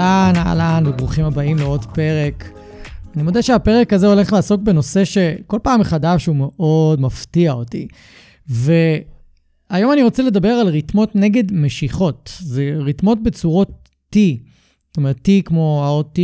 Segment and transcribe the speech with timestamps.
[0.00, 2.50] אהלן, אהלן, וברוכים הבאים לעוד פרק.
[3.14, 7.88] אני מודה שהפרק הזה הולך לעסוק בנושא שכל פעם מחדש הוא מאוד מפתיע אותי.
[8.48, 12.32] והיום אני רוצה לדבר על ריתמות נגד משיכות.
[12.40, 14.18] זה ריתמות בצורות T.
[14.86, 16.20] זאת אומרת, T כמו האות T,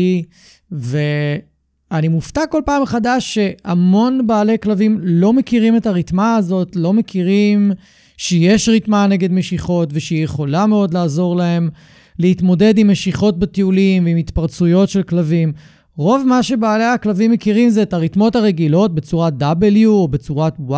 [0.72, 7.72] ואני מופתע כל פעם מחדש שהמון בעלי כלבים לא מכירים את הריתמה הזאת, לא מכירים
[8.16, 11.70] שיש ריתמה נגד משיכות ושהיא יכולה מאוד לעזור להם.
[12.18, 15.52] להתמודד עם משיכות בטיולים ועם התפרצויות של כלבים.
[15.96, 20.72] רוב מה שבעלי הכלבים מכירים זה את הריתמות הרגילות בצורת W או בצורת Y,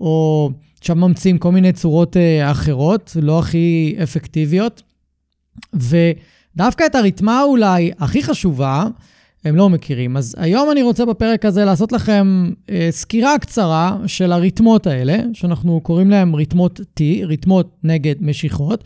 [0.00, 4.82] או עכשיו ממציאים כל מיני צורות uh, אחרות, לא הכי אפקטיביות.
[5.74, 8.86] ודווקא את הריתמה אולי הכי חשובה,
[9.44, 10.16] הם לא מכירים.
[10.16, 15.80] אז היום אני רוצה בפרק הזה לעשות לכם uh, סקירה קצרה של הריתמות האלה, שאנחנו
[15.80, 18.84] קוראים להם ריתמות T, ריתמות נגד משיכות.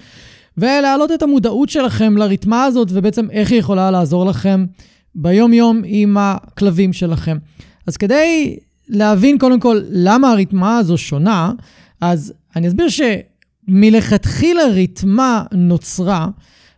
[0.58, 4.66] ולהעלות את המודעות שלכם לריתמה הזאת, ובעצם איך היא יכולה לעזור לכם
[5.14, 7.36] ביום-יום עם הכלבים שלכם.
[7.86, 8.56] אז כדי
[8.88, 11.52] להבין קודם כל למה הריתמה הזו שונה,
[12.00, 12.86] אז אני אסביר
[13.68, 16.28] שמלכתחילה ריתמה נוצרה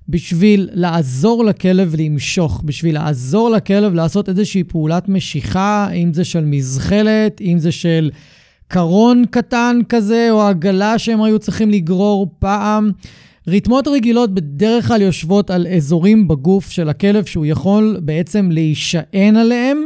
[0.09, 7.41] בשביל לעזור לכלב למשוך, בשביל לעזור לכלב לעשות איזושהי פעולת משיכה, אם זה של מזחלת,
[7.41, 8.11] אם זה של
[8.69, 12.91] קרון קטן כזה, או עגלה שהם היו צריכים לגרור פעם.
[13.49, 19.85] ריתמות רגילות בדרך כלל יושבות על אזורים בגוף של הכלב שהוא יכול בעצם להישען עליהם,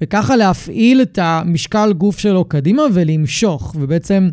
[0.00, 4.28] וככה להפעיל את המשקל גוף שלו קדימה ולמשוך, ובעצם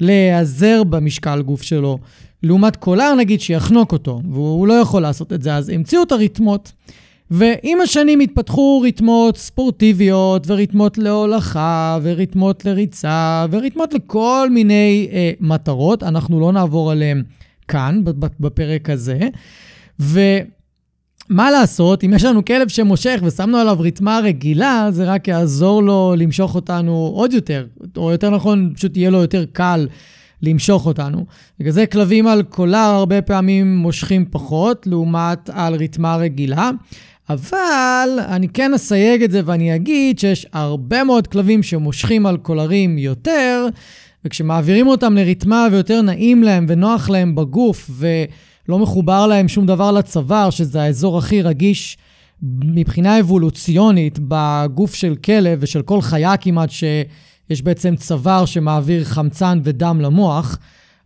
[0.00, 1.98] להיעזר במשקל גוף שלו.
[2.42, 6.72] לעומת קולר, נגיד, שיחנוק אותו, והוא לא יכול לעשות את זה, אז המציאו את הריתמות.
[7.30, 16.02] ועם השנים התפתחו ריתמות ספורטיביות, וריתמות להולכה, וריתמות לריצה, וריתמות לכל מיני אה, מטרות.
[16.02, 17.22] אנחנו לא נעבור עליהן
[17.68, 18.02] כאן,
[18.40, 19.18] בפרק הזה.
[19.98, 26.14] ומה לעשות, אם יש לנו כלב שמושך ושמנו עליו ריתמה רגילה, זה רק יעזור לו
[26.18, 27.66] למשוך אותנו עוד יותר,
[27.96, 29.88] או יותר נכון, פשוט יהיה לו יותר קל
[30.42, 31.26] למשוך אותנו.
[31.60, 36.70] בגלל זה כלבים על קולר הרבה פעמים מושכים פחות, לעומת על ריתמה רגילה.
[37.28, 42.98] אבל אני כן אסייג את זה ואני אגיד שיש הרבה מאוד כלבים שמושכים על קולרים
[42.98, 43.66] יותר,
[44.26, 50.50] וכשמעבירים אותם לריתמה ויותר נעים להם ונוח להם בגוף ולא מחובר להם שום דבר לצוואר,
[50.50, 51.98] שזה האזור הכי רגיש
[52.64, 60.00] מבחינה אבולוציונית בגוף של כלב ושל כל חיה כמעט שיש בעצם צוואר שמעביר חמצן ודם
[60.00, 60.58] למוח,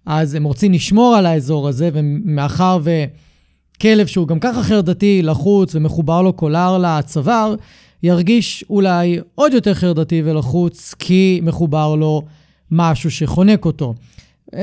[0.06, 6.22] אז הם רוצים לשמור על האזור הזה, ומאחר וכלב שהוא גם ככה חרדתי, לחוץ ומחובר
[6.22, 7.54] לו קולר לצוואר,
[8.02, 12.22] ירגיש אולי עוד יותר חרדתי ולחוץ כי מחובר לו
[12.70, 13.94] משהו שחונק אותו.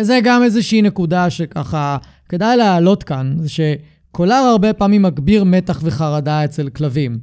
[0.02, 1.98] זה גם איזושהי נקודה שככה
[2.30, 7.20] כדאי להעלות כאן, זה שקולר הרבה פעמים מגביר מתח וחרדה אצל כלבים.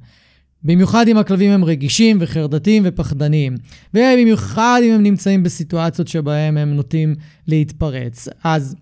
[0.63, 3.57] במיוחד אם הכלבים הם רגישים וחרדתיים ופחדניים.
[3.95, 7.15] ובמיוחד אם הם נמצאים בסיטואציות שבהם הם נוטים
[7.47, 8.29] להתפרץ.
[8.45, 8.77] אז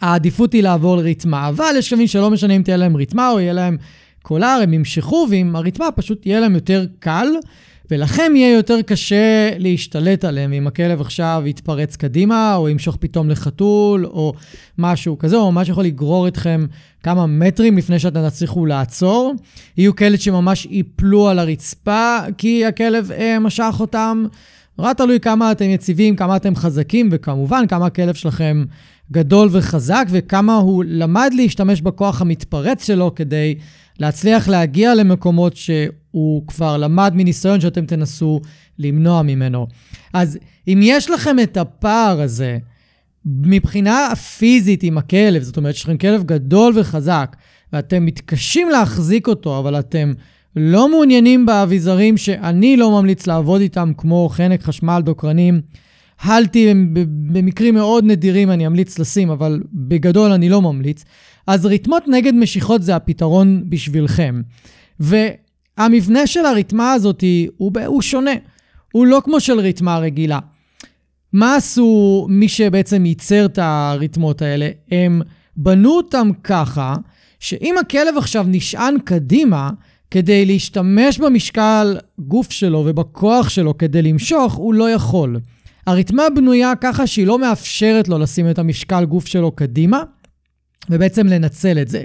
[0.00, 3.52] העדיפות היא לעבור לריתמה, אבל יש כלבים שלא משנה אם תהיה להם ריתמה או יהיה
[3.52, 3.76] להם
[4.22, 7.26] קולר, הם ימשכו, ועם הרתמה פשוט יהיה להם יותר קל,
[7.90, 14.06] ולכם יהיה יותר קשה להשתלט עליהם אם הכלב עכשיו יתפרץ קדימה, או ימשוך פתאום לחתול,
[14.06, 14.32] או
[14.78, 16.66] משהו כזה, או ממש יכול לגרור אתכם
[17.02, 19.34] כמה מטרים לפני שאתם תצליחו לעצור.
[19.76, 24.24] יהיו כאלה שממש ייפלו על הרצפה, כי הכלב אה, משך אותם.
[24.78, 28.64] רק תלוי כמה אתם יציבים, כמה אתם חזקים, וכמובן כמה הכלב שלכם
[29.12, 33.54] גדול וחזק, וכמה הוא למד להשתמש בכוח המתפרץ שלו כדי
[34.00, 38.40] להצליח להגיע למקומות שהוא כבר למד מניסיון שאתם תנסו
[38.78, 39.66] למנוע ממנו.
[40.12, 42.58] אז אם יש לכם את הפער הזה
[43.24, 47.36] מבחינה פיזית עם הכלב, זאת אומרת, יש לכם כלב גדול וחזק,
[47.72, 50.12] ואתם מתקשים להחזיק אותו, אבל אתם
[50.56, 55.60] לא מעוניינים באביזרים שאני לא ממליץ לעבוד איתם, כמו חנק, חשמל, דוקרנים.
[56.22, 56.74] הלטי,
[57.32, 61.04] במקרים מאוד נדירים אני אמליץ לשים, אבל בגדול אני לא ממליץ.
[61.46, 64.42] אז רתמות נגד משיכות זה הפתרון בשבילכם.
[65.00, 67.24] והמבנה של הרתמה הזאת
[67.56, 68.34] הוא, הוא שונה.
[68.92, 70.38] הוא לא כמו של רתמה רגילה.
[71.32, 74.70] מה עשו מי שבעצם ייצר את הרתמות האלה?
[74.90, 75.22] הם
[75.56, 76.96] בנו אותם ככה,
[77.40, 79.70] שאם הכלב עכשיו נשען קדימה,
[80.10, 85.36] כדי להשתמש במשקל גוף שלו ובכוח שלו כדי למשוך, הוא לא יכול.
[85.86, 90.02] הרתמה בנויה ככה שהיא לא מאפשרת לו לשים את המשקל גוף שלו קדימה,
[90.90, 92.02] ובעצם לנצל את זה.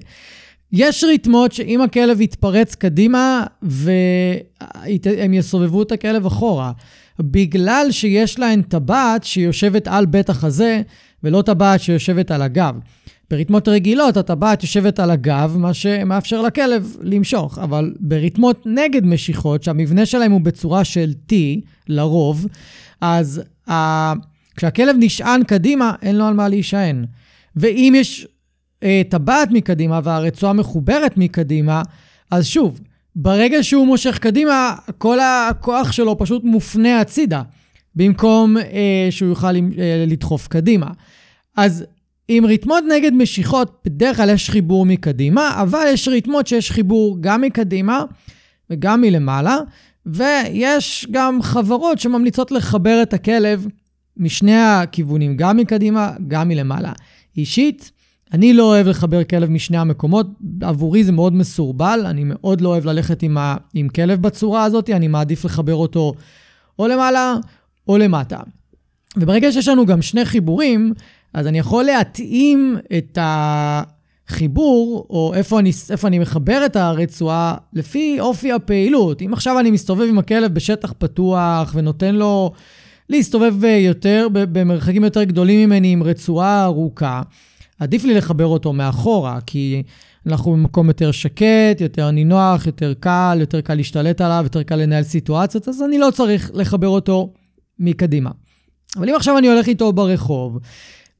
[0.71, 6.71] יש ריתמות שאם הכלב יתפרץ קדימה והם יסובבו את הכלב אחורה,
[7.19, 10.81] בגלל שיש להן טבעת שיושבת על בית החזה
[11.23, 12.75] ולא טבעת שיושבת על הגב.
[13.29, 20.05] בריתמות רגילות הטבעת יושבת על הגב, מה שמאפשר לכלב למשוך, אבל בריתמות נגד משיכות, שהמבנה
[20.05, 21.33] שלהם הוא בצורה של T,
[21.87, 22.45] לרוב,
[23.01, 23.41] אז
[24.57, 27.05] כשהכלב נשען קדימה, אין לו על מה להישען.
[27.55, 28.27] ואם יש
[28.83, 31.81] אה, טבעת מקדימה והרצועה מחוברת מקדימה,
[32.31, 32.79] אז שוב,
[33.15, 37.41] ברגע שהוא מושך קדימה, כל הכוח שלו פשוט מופנה הצידה,
[37.95, 40.87] במקום אה, שהוא יוכל אה, לדחוף קדימה.
[41.57, 41.85] אז
[42.27, 47.41] עם ריתמות נגד משיכות, בדרך כלל יש חיבור מקדימה, אבל יש ריתמות שיש חיבור גם
[47.41, 48.03] מקדימה
[48.69, 49.57] וגם מלמעלה,
[50.07, 53.67] ויש גם חברות שממליצות לחבר את הכלב
[54.17, 56.91] משני הכיוונים, גם מקדימה, גם מלמעלה.
[57.37, 57.91] אישית,
[58.33, 60.27] אני לא אוהב לחבר כלב משני המקומות,
[60.61, 63.55] עבורי זה מאוד מסורבל, אני מאוד לא אוהב ללכת עם, ה...
[63.73, 66.13] עם כלב בצורה הזאת, אני מעדיף לחבר אותו
[66.79, 67.35] או למעלה
[67.87, 68.39] או למטה.
[69.17, 70.93] וברגע שיש לנו גם שני חיבורים,
[71.33, 73.17] אז אני יכול להתאים את
[74.29, 79.21] החיבור, או איפה אני, איפה אני מחבר את הרצועה, לפי אופי הפעילות.
[79.21, 82.51] אם עכשיו אני מסתובב עם הכלב בשטח פתוח ונותן לו
[83.09, 87.21] להסתובב יותר, במרחקים יותר גדולים ממני עם רצועה ארוכה,
[87.79, 89.83] עדיף לי לחבר אותו מאחורה, כי
[90.27, 95.03] אנחנו במקום יותר שקט, יותר נינוח, יותר קל, יותר קל להשתלט עליו, יותר קל לנהל
[95.03, 97.33] סיטואציות, אז אני לא צריך לחבר אותו
[97.79, 98.29] מקדימה.
[98.97, 100.59] אבל אם עכשיו אני הולך איתו ברחוב,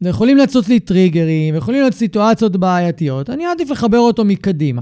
[0.02, 4.82] ויכולים לצוץ לי טריגרים, ויכולים להיות סיטואציות בעייתיות, אני אעדיף לחבר אותו מקדימה,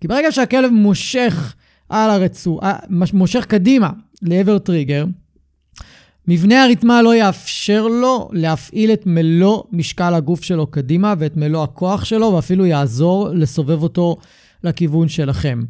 [0.00, 1.54] כי ברגע שהכלב מושך
[1.88, 2.76] על הרצועה,
[3.12, 3.90] מושך קדימה
[4.22, 5.04] לעבר טריגר,
[6.28, 12.04] מבנה הרתמה לא יאפשר לו להפעיל את מלוא משקל הגוף שלו קדימה ואת מלוא הכוח
[12.04, 14.16] שלו, ואפילו יעזור לסובב אותו
[14.64, 15.60] לכיוון שלכם.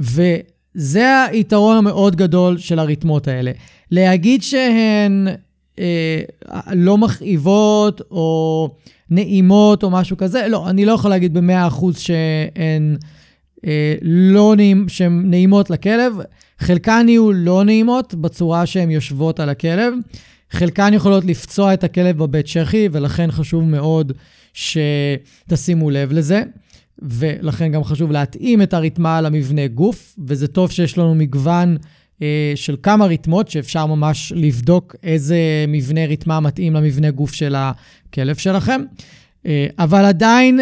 [0.00, 3.52] וזה היתרון המאוד גדול של הרתמות האלה.
[3.90, 5.28] להגיד שהן
[5.78, 6.20] אה,
[6.72, 8.68] לא מכאיבות או
[9.10, 12.96] נעימות או משהו כזה, לא, אני לא יכול להגיד ב-100% שהן
[13.66, 16.12] אה, לא נעים, שהן נעימות לכלב.
[16.58, 19.94] חלקן יהיו לא נעימות בצורה שהן יושבות על הכלב.
[20.50, 24.12] חלקן יכולות לפצוע את הכלב בבית שחי, ולכן חשוב מאוד
[24.52, 26.42] שתשימו לב לזה.
[27.02, 31.76] ולכן גם חשוב להתאים את הרתמה למבנה גוף, וזה טוב שיש לנו מגוון
[32.54, 35.36] של כמה רתמות שאפשר ממש לבדוק איזה
[35.68, 38.80] מבנה רתמה מתאים למבנה גוף של הכלב שלכם.
[39.46, 40.60] אה, אבל עדיין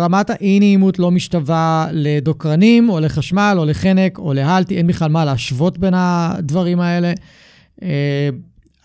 [0.00, 5.78] רמת האי-נעימות לא משתווה לדוקרנים, או לחשמל, או לחנק, או להלטי, אין בכלל מה להשוות
[5.78, 7.12] בין הדברים האלה.
[7.82, 8.28] אה,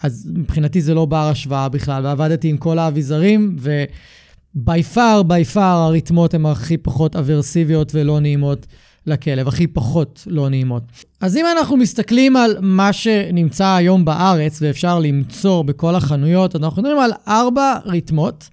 [0.03, 5.77] אז מבחינתי זה לא בר השוואה בכלל, ועבדתי עם כל האביזרים, ובי פאר, בי פאר,
[5.77, 8.67] הרתמות הן הכי פחות אברסיביות ולא נעימות
[9.07, 10.83] לכלב, הכי פחות לא נעימות.
[11.21, 16.99] אז אם אנחנו מסתכלים על מה שנמצא היום בארץ, ואפשר למצוא בכל החנויות, אנחנו מדברים
[16.99, 18.49] על ארבע רתמות.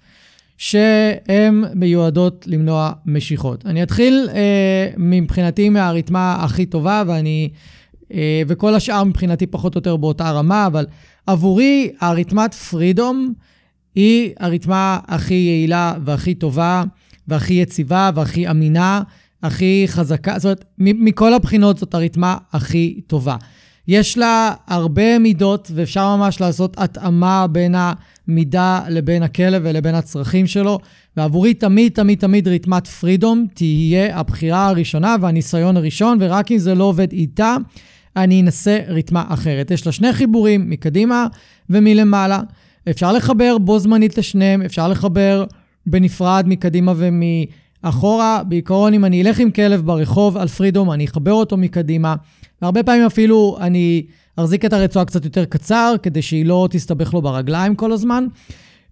[0.57, 3.65] שהן מיועדות למנוע משיכות.
[3.65, 7.49] אני אתחיל אה, מבחינתי מהרתמה הכי טובה, ואני,
[8.13, 10.85] אה, וכל השאר מבחינתי פחות או יותר באותה רמה, אבל
[11.27, 13.33] עבורי הרתמת פרידום
[13.95, 16.83] היא הרתמה הכי יעילה והכי טובה,
[17.27, 19.01] והכי יציבה והכי אמינה,
[19.45, 20.39] הכי חזקה.
[20.39, 23.35] זאת אומרת, מכל הבחינות זאת הרתמה הכי טובה.
[23.87, 27.75] יש לה הרבה מידות, ואפשר ממש לעשות התאמה בין
[28.27, 30.79] המידה לבין הכלב ולבין הצרכים שלו.
[31.17, 36.83] ועבורי תמיד, תמיד, תמיד רתמת פרידום תהיה הבחירה הראשונה והניסיון הראשון, ורק אם זה לא
[36.83, 37.55] עובד איתה,
[38.15, 39.71] אני אנסה רתמה אחרת.
[39.71, 41.27] יש לה שני חיבורים, מקדימה
[41.69, 42.41] ומלמעלה.
[42.89, 45.45] אפשר לחבר בו זמנית לשניהם, אפשר לחבר
[45.85, 46.93] בנפרד מקדימה
[47.85, 48.41] ומאחורה.
[48.47, 52.15] בעיקרון, אם אני אלך עם כלב ברחוב על פרידום, אני אחבר אותו מקדימה.
[52.61, 57.21] והרבה פעמים אפילו אני אחזיק את הרצועה קצת יותר קצר, כדי שהיא לא תסתבך לו
[57.21, 58.27] ברגליים כל הזמן.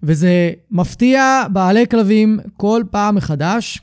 [0.04, 3.82] וזה מפתיע בעלי כלבים כל פעם מחדש,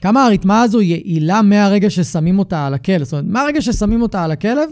[0.00, 3.02] כמה הריתמה הזו יעילה מהרגע ששמים אותה על הכלב.
[3.02, 4.70] זאת אומרת, מהרגע ששמים אותה על הכלב,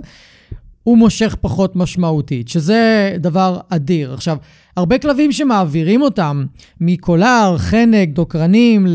[0.85, 4.15] הוא מושך פחות משמעותית, שזה דבר אדיר.
[4.15, 4.37] עכשיו,
[4.77, 6.45] הרבה כלבים שמעבירים אותם
[6.81, 8.87] מקולר, חנק, דוקרנים,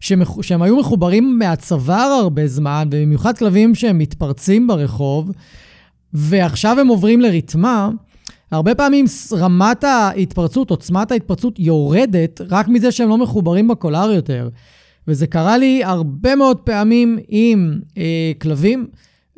[0.00, 0.42] שמח...
[0.42, 5.30] שהם היו מחוברים מהצוואר הרבה זמן, ובמיוחד כלבים שהם מתפרצים ברחוב,
[6.12, 7.88] ועכשיו הם עוברים לרתמה,
[8.50, 14.48] הרבה פעמים רמת ההתפרצות, עוצמת ההתפרצות יורדת רק מזה שהם לא מחוברים בקולר יותר.
[15.08, 18.86] וזה קרה לי הרבה מאוד פעמים עם אה, כלבים.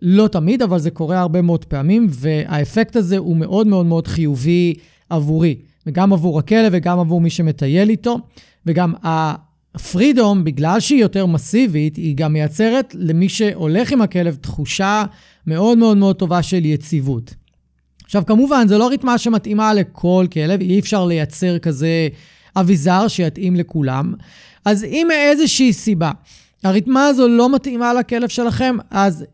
[0.03, 4.75] לא תמיד, אבל זה קורה הרבה מאוד פעמים, והאפקט הזה הוא מאוד מאוד מאוד חיובי
[5.11, 8.19] עבורי, וגם עבור הכלב וגם עבור מי שמטייל איתו,
[8.67, 15.05] וגם הפרידום, בגלל שהיא יותר מסיבית, היא גם מייצרת למי שהולך עם הכלב תחושה
[15.47, 17.35] מאוד מאוד מאוד טובה של יציבות.
[18.05, 22.09] עכשיו, כמובן, זו לא ריתמה שמתאימה לכל כלב, אי אפשר לייצר כזה
[22.57, 24.15] אביזר שיתאים לכולם.
[24.65, 26.11] אז אם מאיזושהי סיבה
[26.65, 29.25] הריתמה הזו לא מתאימה לכלב שלכם, אז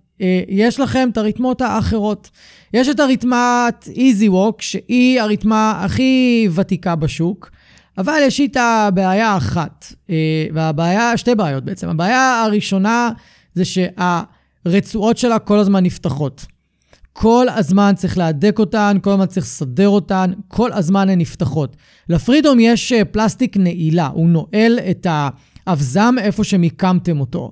[0.48, 2.30] יש לכם את הריתמות האחרות.
[2.74, 7.50] יש את הריתמת Easy Walk, שהיא הריתמה הכי ותיקה בשוק,
[7.98, 11.88] אבל יש איתה בעיה אחת, אה, והבעיה, שתי בעיות בעצם.
[11.88, 13.10] הבעיה הראשונה
[13.54, 16.46] זה שהרצועות שלה כל הזמן נפתחות.
[17.12, 21.76] כל הזמן צריך להדק אותן, כל הזמן צריך לסדר אותן, כל הזמן הן נפתחות.
[22.08, 25.28] לפרידום יש אה, פלסטיק נעילה, הוא נועל את ה...
[25.66, 27.50] אבזם איפה שמיקמתם אותו.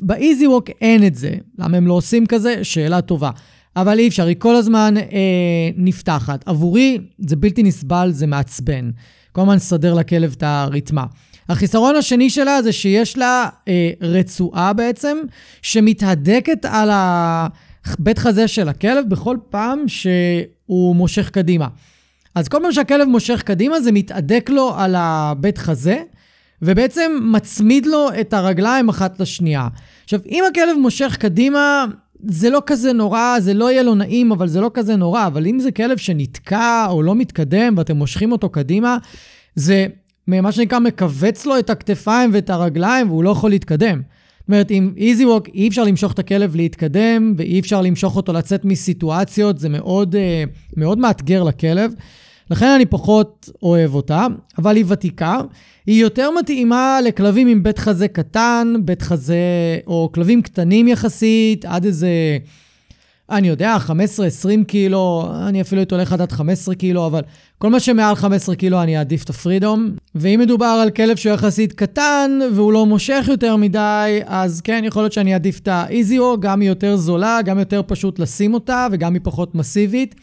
[0.00, 1.30] באיזי ווק אין את זה.
[1.58, 2.64] למה הם לא עושים כזה?
[2.64, 3.30] שאלה טובה.
[3.76, 5.02] אבל אי אפשר, היא כל הזמן אה,
[5.76, 6.48] נפתחת.
[6.48, 8.90] עבורי זה בלתי נסבל, זה מעצבן.
[9.32, 11.04] כל הזמן לסדר לכלב את הרתמה.
[11.48, 15.18] החיסרון השני שלה זה שיש לה אה, רצועה בעצם,
[15.62, 21.68] שמתהדקת על הבית חזה של הכלב בכל פעם שהוא מושך קדימה.
[22.34, 26.02] אז כל פעם שהכלב מושך קדימה זה מתהדק לו על הבית חזה,
[26.62, 29.68] ובעצם מצמיד לו את הרגליים אחת לשנייה.
[30.04, 31.86] עכשיו, אם הכלב מושך קדימה,
[32.26, 35.26] זה לא כזה נורא, זה לא יהיה לו נעים, אבל זה לא כזה נורא.
[35.26, 38.96] אבל אם זה כלב שנתקע או לא מתקדם ואתם מושכים אותו קדימה,
[39.54, 39.86] זה
[40.26, 44.02] מה שנקרא מכווץ לו את הכתפיים ואת הרגליים והוא לא יכול להתקדם.
[44.38, 48.32] זאת אומרת, עם איזי ווק אי אפשר למשוך את הכלב להתקדם ואי אפשר למשוך אותו
[48.32, 50.44] לצאת מסיטואציות, זה מאוד, אה,
[50.76, 51.92] מאוד מאתגר לכלב.
[52.50, 54.26] לכן אני פחות אוהב אותה,
[54.58, 55.40] אבל היא ותיקה.
[55.86, 59.34] היא יותר מתאימה לכלבים עם בית חזה קטן, בית חזה,
[59.86, 62.08] או כלבים קטנים יחסית, עד איזה,
[63.30, 67.20] אני יודע, 15-20 קילו, אני אפילו הייתי הולך עד 15 קילו, אבל
[67.58, 69.90] כל מה שמעל 15 קילו אני אעדיף את הפרידום.
[70.14, 75.02] ואם מדובר על כלב שהוא יחסית קטן והוא לא מושך יותר מדי, אז כן, יכול
[75.02, 79.14] להיות שאני אעדיף את האיזיו, גם היא יותר זולה, גם יותר פשוט לשים אותה וגם
[79.14, 80.14] היא פחות מסיבית.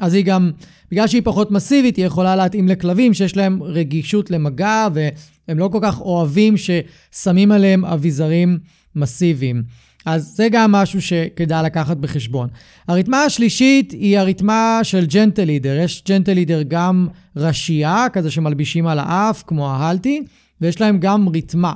[0.00, 0.50] אז היא גם,
[0.90, 5.78] בגלל שהיא פחות מסיבית, היא יכולה להתאים לכלבים שיש להם רגישות למגע, והם לא כל
[5.82, 8.58] כך אוהבים ששמים עליהם אביזרים
[8.96, 9.62] מסיביים.
[10.06, 12.48] אז זה גם משהו שכדאי לקחת בחשבון.
[12.88, 15.76] הרתמה השלישית היא הרתמה של ג'נטל לידר.
[15.76, 20.22] יש ג'נטל לידר גם ראשייה, כזה שמלבישים על האף, כמו ההלטי,
[20.60, 21.72] ויש להם גם רתמה.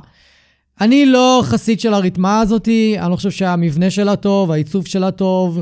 [0.81, 5.61] אני לא חסיד של הרתמה הזאתי, אני לא חושב שהמבנה שלה טוב, העיצוב שלה טוב.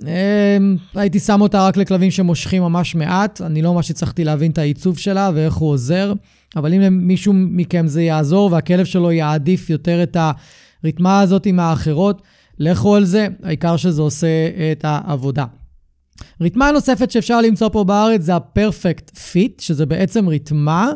[0.00, 4.58] אמ, הייתי שם אותה רק לכלבים שמושכים ממש מעט, אני לא ממש הצלחתי להבין את
[4.58, 6.12] העיצוב שלה ואיך הוא עוזר,
[6.56, 10.16] אבל אם למישהו מכם זה יעזור והכלב שלו יעדיף יותר את
[10.84, 12.22] הרתמה הזאת מהאחרות,
[12.58, 14.26] לכו על זה, העיקר שזה עושה
[14.72, 15.44] את העבודה.
[16.40, 20.92] רתמה נוספת שאפשר למצוא פה בארץ זה ה-perfect fit, שזה בעצם רתמה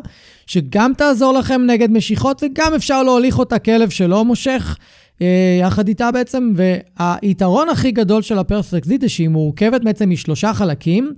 [0.47, 4.77] שגם תעזור לכם נגד משיכות וגם אפשר להוליך אותה כלב שלא מושך.
[5.21, 10.53] אה, יחד איתה בעצם, והיתרון הכי גדול של ה Perfect זה שהיא מורכבת בעצם משלושה
[10.53, 11.13] חלקים,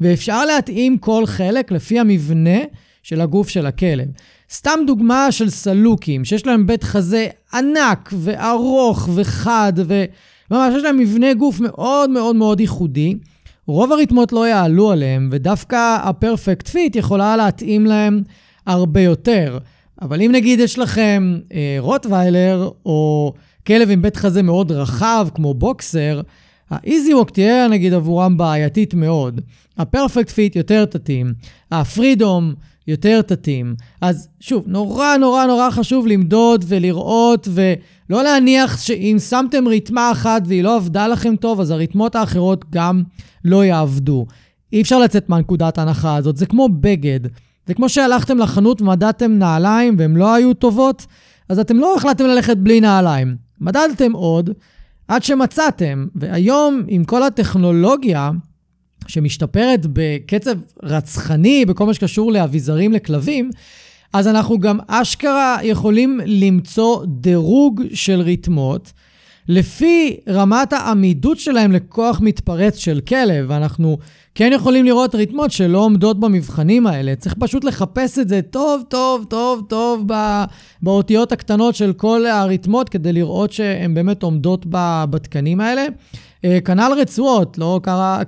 [0.00, 2.58] ואפשר להתאים כל חלק לפי המבנה
[3.02, 4.06] של הגוף של הכלב.
[4.52, 11.34] סתם דוגמה של סלוקים, שיש להם בית חזה ענק וארוך וחד, וממש יש להם מבנה
[11.34, 13.14] גוף מאוד מאוד מאוד ייחודי.
[13.66, 18.22] רוב הרתמות לא יעלו עליהם, ודווקא ה Perfect Fit יכולה להתאים להם
[18.66, 19.58] הרבה יותר.
[20.02, 23.32] אבל אם נגיד יש לכם אה, רוטוויילר, או
[23.66, 26.20] כלב עם בית חזה מאוד רחב, כמו בוקסר,
[26.70, 29.40] ה Easy Walk תהיה נגיד עבורם בעייתית מאוד.
[29.78, 31.34] ה Perfect Fit יותר תתאים,
[31.70, 32.54] ה Freedom
[32.86, 33.74] יותר תתאים.
[34.00, 40.62] אז שוב, נורא נורא נורא חשוב למדוד ולראות ולא להניח שאם שמתם רתמה אחת והיא
[40.62, 43.02] לא עבדה לכם טוב, אז הרתמות האחרות גם
[43.44, 44.26] לא יעבדו.
[44.72, 47.20] אי אפשר לצאת מהנקודת ההנחה הזאת, זה כמו בגד.
[47.66, 51.06] זה כמו שהלכתם לחנות ומדדתם נעליים והן לא היו טובות,
[51.48, 53.36] אז אתם לא החלטתם ללכת בלי נעליים.
[53.60, 54.50] מדדתם עוד
[55.08, 58.30] עד שמצאתם, והיום עם כל הטכנולוגיה
[59.06, 63.50] שמשתפרת בקצב רצחני בכל מה שקשור לאביזרים לכלבים,
[64.12, 68.92] אז אנחנו גם אשכרה יכולים למצוא דירוג של ריתמות.
[69.48, 73.50] לפי רמת העמידות שלהם לכוח מתפרץ של כלב.
[73.50, 73.98] אנחנו
[74.34, 77.16] כן יכולים לראות ריתמות שלא עומדות במבחנים האלה.
[77.16, 80.06] צריך פשוט לחפש את זה טוב, טוב, טוב, טוב
[80.82, 84.66] באותיות הקטנות של כל הריתמות, כדי לראות שהן באמת עומדות
[85.10, 85.86] בתקנים האלה.
[86.44, 88.22] אה, כנ"ל רצועות, לא קרה,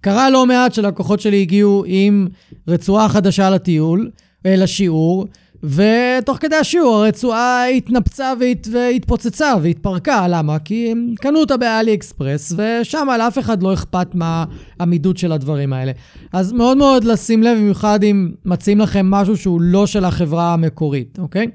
[0.00, 2.28] קרה לא מעט שלקוחות שלי הגיעו עם
[2.68, 4.10] רצועה חדשה לטיול,
[4.46, 5.26] אה, לשיעור,
[5.62, 8.68] ותוך כדי השיעור הרצועה התנפצה והת...
[8.72, 10.28] והתפוצצה והתפרקה.
[10.28, 10.58] למה?
[10.58, 15.92] כי הם קנו אותה באלי אקספרס, ושם לאף אחד לא אכפת מהעמידות של הדברים האלה.
[16.32, 21.18] אז מאוד מאוד לשים לב, במיוחד אם מציעים לכם משהו שהוא לא של החברה המקורית,
[21.18, 21.46] אוקיי?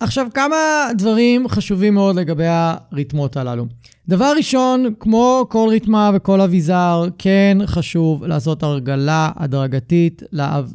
[0.00, 0.56] עכשיו, כמה
[0.94, 3.66] דברים חשובים מאוד לגבי הרתמות הללו.
[4.08, 10.22] דבר ראשון, כמו כל רתמה וכל אביזר, כן חשוב לעשות הרגלה הדרגתית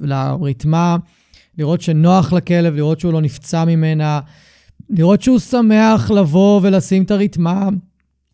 [0.02, 0.98] לרתמה.
[1.58, 4.20] לראות שנוח לכלב, לראות שהוא לא נפצע ממנה,
[4.90, 7.70] לראות שהוא שמח לבוא ולשים את הרתמה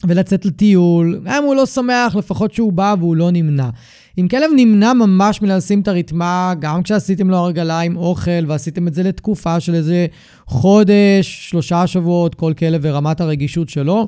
[0.07, 1.21] ולצאת לטיול.
[1.27, 3.69] אם הוא לא שמח, לפחות שהוא בא והוא לא נמנע.
[4.17, 8.93] אם כלב נמנע ממש מלשים את הרתמה, גם כשעשיתם לו הרגלה עם אוכל ועשיתם את
[8.93, 10.07] זה לתקופה של איזה
[10.47, 14.07] חודש, שלושה שבועות, כל כלב ורמת הרגישות שלו,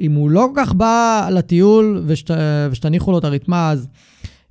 [0.00, 2.30] אם הוא לא כל כך בא לטיול ושת,
[2.70, 3.88] ושתניחו לו את הרתמה, אז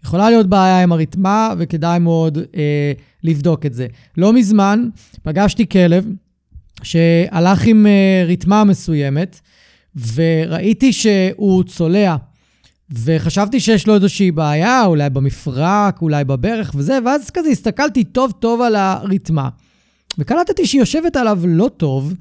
[0.06, 2.92] יכולה להיות בעיה עם הרתמה, וכדאי מאוד אה,
[3.24, 3.88] לבדוק את זה.
[4.18, 4.90] לא מזמן
[5.24, 6.06] פגשתי כלב
[6.84, 9.40] שהלך עם אה, רתמה מסוימת,
[10.14, 12.16] וראיתי שהוא צולע.
[13.04, 18.62] וחשבתי שיש לו איזושהי בעיה, אולי במפרק, אולי בברך וזה, ואז כזה הסתכלתי טוב טוב
[18.62, 19.50] על הרתמה,
[20.18, 22.14] וקלטתי שהיא יושבת עליו לא טוב,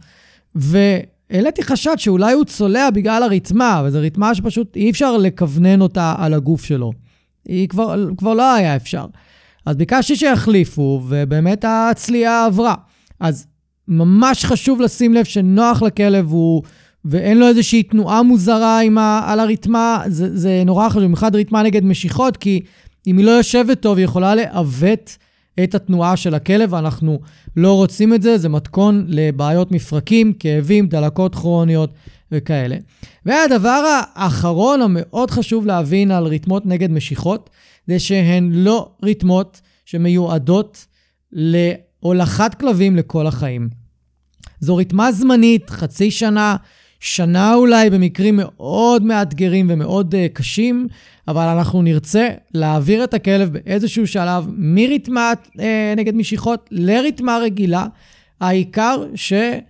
[0.54, 6.34] והעליתי חשד שאולי הוא צולע בגלל הרתמה, וזו רתמה שפשוט אי אפשר לכוונן אותה על
[6.34, 7.03] הגוף שלו.
[7.48, 9.06] היא כבר, כבר לא היה אפשר.
[9.66, 12.74] אז ביקשתי שיחליפו, ובאמת הצליעה עברה.
[13.20, 13.46] אז
[13.88, 16.62] ממש חשוב לשים לב שנוח לכלב הוא,
[17.04, 21.84] ואין לו איזושהי תנועה מוזרה ה, על הרתמה, זה, זה נורא חשוב, במיוחד רתמה נגד
[21.84, 22.60] משיכות, כי
[23.06, 25.16] אם היא לא יושבת טוב, היא יכולה לעוות
[25.64, 27.20] את התנועה של הכלב, ואנחנו
[27.56, 31.90] לא רוצים את זה, זה מתכון לבעיות מפרקים, כאבים, דלקות כרוניות
[32.34, 32.76] וכאלה.
[33.26, 37.50] והדבר האחרון המאוד חשוב להבין על רתמות נגד משיכות,
[37.86, 40.86] זה שהן לא רתמות שמיועדות
[41.32, 43.68] להולכת כלבים לכל החיים.
[44.60, 46.56] זו רתמה זמנית, חצי שנה,
[47.00, 50.86] שנה אולי במקרים מאוד מאתגרים ומאוד uh, קשים,
[51.28, 55.60] אבל אנחנו נרצה להעביר את הכלב באיזשהו שלב מרתמה uh,
[55.96, 57.86] נגד משיכות לרתמה רגילה.
[58.40, 59.60] העיקר שיהיה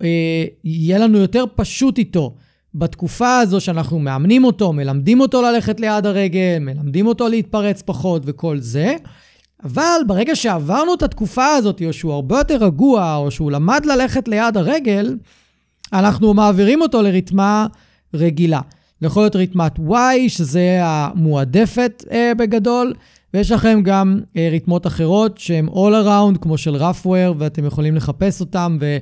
[0.00, 2.34] uh, לנו יותר פשוט איתו.
[2.74, 8.58] בתקופה הזו שאנחנו מאמנים אותו, מלמדים אותו ללכת ליד הרגל, מלמדים אותו להתפרץ פחות וכל
[8.58, 8.94] זה,
[9.64, 14.28] אבל ברגע שעברנו את התקופה הזאת, או שהוא הרבה יותר רגוע, או שהוא למד ללכת
[14.28, 15.16] ליד הרגל,
[15.92, 17.66] אנחנו מעבירים אותו לרתמה
[18.14, 18.60] רגילה.
[19.02, 22.94] יכול להיות רתמת Y, שזה המועדפת אה, בגדול,
[23.34, 28.40] ויש לכם גם אה, רתמות אחרות שהן all around, כמו של רפוור, ואתם יכולים לחפש
[28.40, 28.98] אותם ו-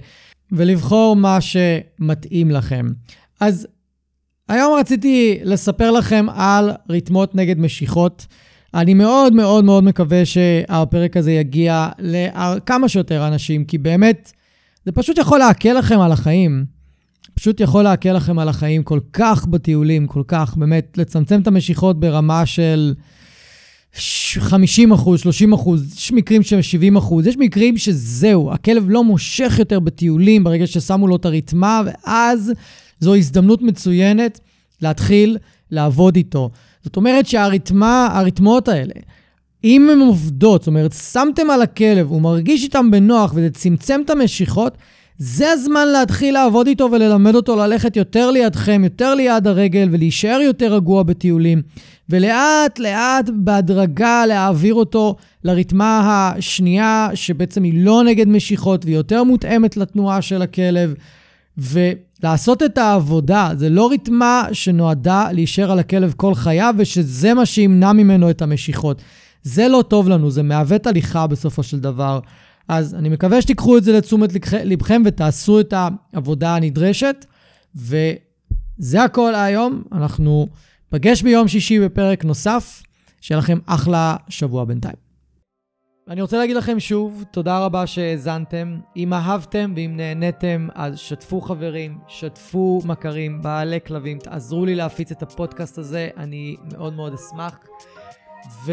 [0.53, 2.87] ולבחור מה שמתאים לכם.
[3.41, 3.67] אז
[4.49, 8.27] היום רציתי לספר לכם על רתמות נגד משיכות.
[8.75, 14.33] אני מאוד מאוד מאוד מקווה שהפרק הזה יגיע לכמה שיותר אנשים, כי באמת,
[14.85, 16.65] זה פשוט יכול להקל לכם על החיים.
[17.35, 22.01] פשוט יכול להקל לכם על החיים כל כך בטיולים, כל כך, באמת, לצמצם את המשיכות
[22.01, 22.95] ברמה של
[23.99, 29.57] 50 אחוז, 30 אחוז, יש מקרים של 70 אחוז, יש מקרים שזהו, הכלב לא מושך
[29.59, 32.53] יותר בטיולים ברגע ששמו לו את הרתמה, ואז
[33.01, 34.41] זו הזדמנות מצוינת
[34.83, 35.37] להתחיל
[35.71, 36.51] לעבוד איתו.
[36.85, 38.95] זאת אומרת שהרתמה, הרתמות האלה,
[39.65, 44.11] אם הן עובדות, זאת אומרת, שמתם על הכלב, הוא מרגיש איתם בנוח וזה צמצם את
[44.11, 44.79] המשיכות,
[45.19, 50.75] זה הזמן להתחיל לעבוד איתו וללמד אותו ללכת יותר לידכם, יותר ליד הרגל ולהישאר יותר
[50.75, 51.63] רגוע בטיולים.
[52.09, 56.01] ולאט לאט בהדרגה להעביר אותו לרתמה
[56.37, 60.95] השנייה, שבעצם היא לא נגד משיכות והיא יותר מותאמת לתנועה של הכלב.
[61.59, 67.93] ולעשות את העבודה, זה לא רתמה שנועדה להישאר על הכלב כל חייו ושזה מה שימנע
[67.93, 69.03] ממנו את המשיכות.
[69.43, 72.21] זה לא טוב לנו, זה מעוות הליכה בסופו של דבר.
[72.69, 74.31] אז אני מקווה שתיקחו את זה לתשומת
[74.65, 75.75] לבכם ותעשו את
[76.13, 77.27] העבודה הנדרשת.
[77.75, 80.49] וזה הכל היום, אנחנו
[80.93, 82.83] נפגש ביום שישי בפרק נוסף.
[83.21, 85.09] שיהיה לכם אחלה שבוע בינתיים.
[86.09, 88.79] אני רוצה להגיד לכם שוב, תודה רבה שהאזנתם.
[88.97, 95.23] אם אהבתם ואם נהניתם, אז שתפו חברים, שתפו מכרים, בעלי כלבים, תעזרו לי להפיץ את
[95.23, 97.59] הפודקאסט הזה, אני מאוד מאוד אשמח.
[98.65, 98.73] ו...